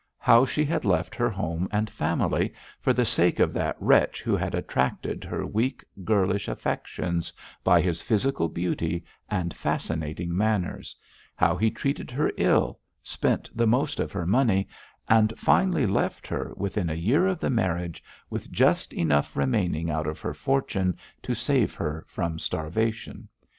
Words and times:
How 0.17 0.45
she 0.45 0.65
had 0.65 0.83
left 0.83 1.13
her 1.13 1.29
home 1.29 1.67
and 1.71 1.87
family 1.87 2.55
for 2.79 2.91
the 2.91 3.05
sake 3.05 3.39
of 3.39 3.53
that 3.53 3.75
wretch 3.79 4.19
who 4.23 4.35
had 4.35 4.55
attracted 4.55 5.23
her 5.23 5.45
weak, 5.45 5.85
girlish 6.03 6.47
affections 6.47 7.31
by 7.63 7.81
his 7.81 8.01
physical 8.01 8.49
beauty 8.49 9.05
and 9.29 9.53
fascinating 9.53 10.35
manners; 10.35 10.95
how 11.35 11.55
he 11.55 11.69
treated 11.69 12.09
her 12.09 12.31
ill, 12.35 12.79
spent 13.03 13.47
the 13.53 13.67
most 13.67 13.99
of 13.99 14.11
her 14.11 14.25
money, 14.25 14.67
and 15.07 15.33
finally 15.37 15.85
left 15.85 16.25
her, 16.25 16.51
within 16.57 16.89
a 16.89 16.95
year 16.95 17.27
of 17.27 17.39
the 17.39 17.51
marriage, 17.51 18.03
with 18.27 18.51
just 18.51 18.93
enough 18.95 19.35
remaining 19.37 19.91
out 19.91 20.07
of 20.07 20.19
her 20.19 20.33
fortune 20.33 20.97
to 21.21 21.35
save 21.35 21.75
her 21.75 22.03
from 22.07 22.39
starvation. 22.39 23.27